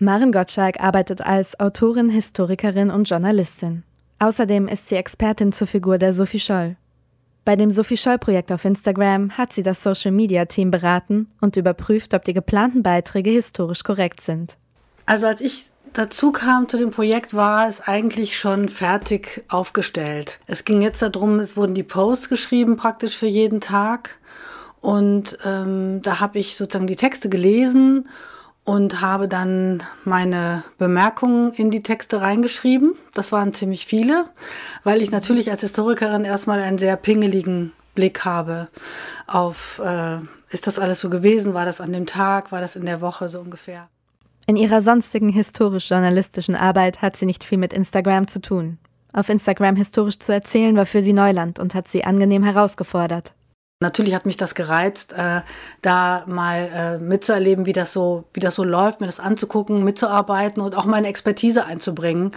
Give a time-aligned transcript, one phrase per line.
[0.00, 3.82] Maren Gottschalk arbeitet als Autorin, Historikerin und Journalistin.
[4.20, 6.76] Außerdem ist sie Expertin zur Figur der Sophie Scholl.
[7.44, 12.32] Bei dem Sophie Scholl-Projekt auf Instagram hat sie das Social-Media-Team beraten und überprüft, ob die
[12.32, 14.56] geplanten Beiträge historisch korrekt sind.
[15.04, 20.38] Also als ich dazu kam zu dem Projekt, war es eigentlich schon fertig aufgestellt.
[20.46, 24.20] Es ging jetzt darum, es wurden die Posts geschrieben praktisch für jeden Tag.
[24.80, 28.08] Und ähm, da habe ich sozusagen die Texte gelesen
[28.68, 32.96] und habe dann meine Bemerkungen in die Texte reingeschrieben.
[33.14, 34.26] Das waren ziemlich viele,
[34.84, 38.68] weil ich natürlich als Historikerin erstmal einen sehr pingeligen Blick habe
[39.26, 40.18] auf, äh,
[40.50, 43.30] ist das alles so gewesen, war das an dem Tag, war das in der Woche
[43.30, 43.88] so ungefähr.
[44.46, 48.76] In ihrer sonstigen historisch-journalistischen Arbeit hat sie nicht viel mit Instagram zu tun.
[49.14, 53.32] Auf Instagram historisch zu erzählen war für sie Neuland und hat sie angenehm herausgefordert.
[53.80, 55.42] Natürlich hat mich das gereizt, äh,
[55.82, 60.60] da mal äh, mitzuerleben, wie das so, wie das so läuft, mir das anzugucken, mitzuarbeiten
[60.60, 62.32] und auch meine Expertise einzubringen,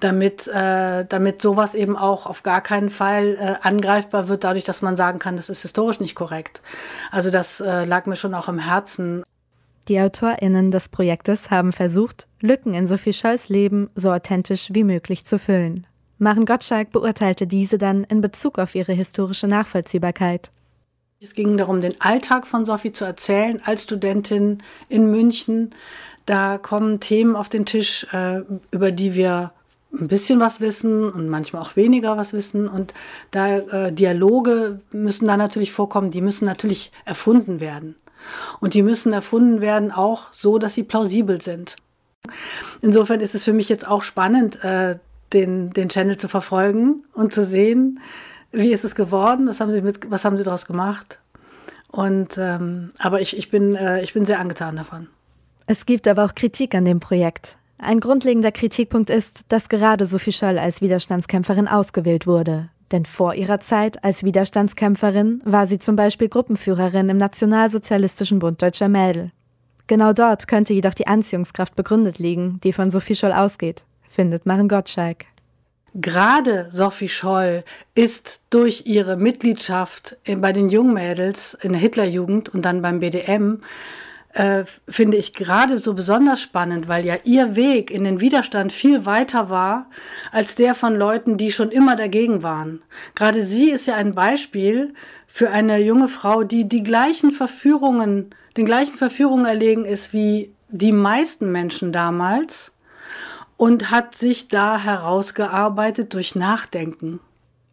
[0.00, 4.80] damit, äh, damit sowas eben auch auf gar keinen Fall äh, angreifbar wird, dadurch, dass
[4.80, 6.62] man sagen kann, das ist historisch nicht korrekt.
[7.10, 9.22] Also das äh, lag mir schon auch im Herzen.
[9.88, 15.26] Die AutorInnen des Projektes haben versucht, Lücken in Sophie Scholls Leben so authentisch wie möglich
[15.26, 15.86] zu füllen.
[16.16, 20.50] Maren Gottschalk beurteilte diese dann in Bezug auf ihre historische Nachvollziehbarkeit.
[21.18, 25.70] Es ging darum, den Alltag von Sophie zu erzählen als Studentin in München.
[26.26, 29.52] Da kommen Themen auf den Tisch, äh, über die wir
[29.98, 32.68] ein bisschen was wissen und manchmal auch weniger was wissen.
[32.68, 32.92] Und
[33.30, 37.96] da äh, Dialoge müssen da natürlich vorkommen, die müssen natürlich erfunden werden.
[38.60, 41.76] Und die müssen erfunden werden auch so, dass sie plausibel sind.
[42.82, 44.98] Insofern ist es für mich jetzt auch spannend, äh,
[45.32, 48.00] den, den Channel zu verfolgen und zu sehen,
[48.56, 49.46] wie ist es geworden?
[49.48, 51.20] Was haben Sie, mit, was haben Sie daraus gemacht?
[51.88, 55.08] Und, ähm, aber ich, ich, bin, äh, ich bin sehr angetan davon.
[55.66, 57.56] Es gibt aber auch Kritik an dem Projekt.
[57.78, 62.70] Ein grundlegender Kritikpunkt ist, dass gerade Sophie Scholl als Widerstandskämpferin ausgewählt wurde.
[62.92, 68.88] Denn vor ihrer Zeit als Widerstandskämpferin war sie zum Beispiel Gruppenführerin im Nationalsozialistischen Bund Deutscher
[68.88, 69.32] Mädel.
[69.88, 74.68] Genau dort könnte jedoch die Anziehungskraft begründet liegen, die von Sophie Scholl ausgeht, findet Maren
[74.68, 75.26] Gottschalk.
[75.98, 77.64] Gerade Sophie Scholl
[77.94, 83.62] ist durch ihre Mitgliedschaft bei den Jungmädels in der Hitlerjugend und dann beim BDM
[84.34, 89.06] äh, finde ich gerade so besonders spannend, weil ja ihr Weg in den Widerstand viel
[89.06, 89.88] weiter war
[90.32, 92.82] als der von Leuten, die schon immer dagegen waren.
[93.14, 94.92] Gerade sie ist ja ein Beispiel
[95.26, 100.92] für eine junge Frau, die die gleichen Verführungen, den gleichen Verführungen erlegen ist wie die
[100.92, 102.72] meisten Menschen damals
[103.56, 107.20] und hat sich da herausgearbeitet durch Nachdenken.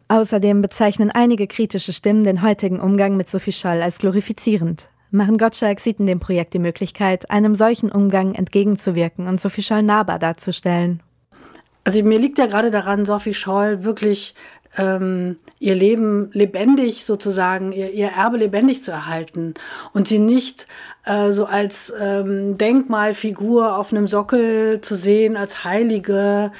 [0.08, 4.88] Außerdem bezeichnen einige kritische Stimmen den heutigen Umgang mit Sophie Scholl als glorifizierend.
[5.10, 9.82] Maren Gottschalk sieht in dem Projekt die Möglichkeit, einem solchen Umgang entgegenzuwirken und Sophie Scholl
[9.82, 11.00] nahbar darzustellen.
[11.84, 14.34] Also mir liegt ja gerade daran, Sophie Scholl wirklich
[14.76, 19.54] ähm, ihr Leben lebendig sozusagen, ihr, ihr Erbe lebendig zu erhalten
[19.92, 20.66] und sie nicht
[21.04, 26.52] äh, so als ähm, Denkmalfigur auf einem Sockel zu sehen, als Heilige,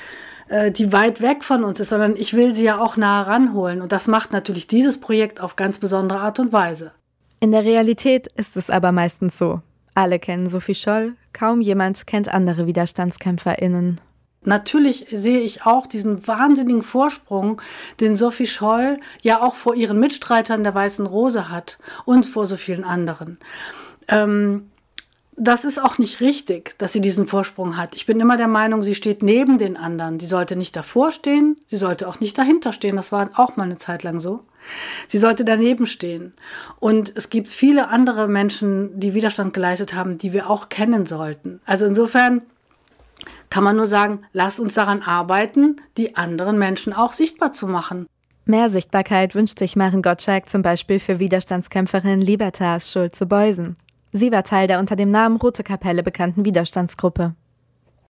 [0.48, 3.82] äh, die weit weg von uns ist, sondern ich will sie ja auch nah ranholen.
[3.82, 6.92] Und das macht natürlich dieses Projekt auf ganz besondere Art und Weise.
[7.40, 9.60] In der Realität ist es aber meistens so.
[9.94, 14.00] Alle kennen Sophie Scholl, kaum jemand kennt andere WiderstandskämpferInnen.
[14.44, 17.60] Natürlich sehe ich auch diesen wahnsinnigen Vorsprung,
[18.00, 22.56] den Sophie Scholl ja auch vor ihren Mitstreitern der Weißen Rose hat und vor so
[22.56, 23.38] vielen anderen.
[24.08, 24.70] Ähm,
[25.36, 27.96] das ist auch nicht richtig, dass sie diesen Vorsprung hat.
[27.96, 30.20] Ich bin immer der Meinung, sie steht neben den anderen.
[30.20, 32.94] Sie sollte nicht davor stehen, sie sollte auch nicht dahinter stehen.
[32.96, 34.40] Das war auch mal eine Zeit lang so.
[35.08, 36.34] Sie sollte daneben stehen.
[36.78, 41.60] Und es gibt viele andere Menschen, die Widerstand geleistet haben, die wir auch kennen sollten.
[41.66, 42.42] Also insofern
[43.54, 48.08] kann man nur sagen, lasst uns daran arbeiten, die anderen Menschen auch sichtbar zu machen.
[48.46, 53.76] Mehr Sichtbarkeit wünscht sich Maren Gottschalk zum Beispiel für Widerstandskämpferin Libertas Schulze-Beusen.
[54.10, 57.36] Sie war Teil der unter dem Namen Rote Kapelle bekannten Widerstandsgruppe.